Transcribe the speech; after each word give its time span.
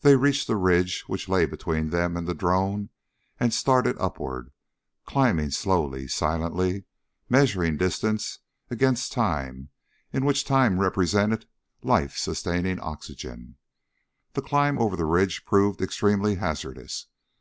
They 0.00 0.16
reached 0.16 0.48
the 0.48 0.56
ridge 0.56 1.02
which 1.02 1.28
lay 1.28 1.46
between 1.46 1.90
them 1.90 2.16
and 2.16 2.26
the 2.26 2.34
drone 2.34 2.90
and 3.38 3.54
started 3.54 3.96
upward, 4.00 4.50
climbing 5.06 5.52
slowly, 5.52 6.08
silently, 6.08 6.82
measuring 7.28 7.76
distance 7.76 8.40
against 8.70 9.12
time 9.12 9.68
in 10.12 10.24
which 10.24 10.44
time 10.44 10.80
represented 10.80 11.46
life 11.84 12.16
sustaining 12.16 12.80
oxygen. 12.80 13.54
The 14.32 14.42
climb 14.42 14.80
over 14.80 14.96
the 14.96 15.04
ridge 15.06 15.44
proved 15.44 15.80
extremely 15.80 16.34
hazardous. 16.34 17.06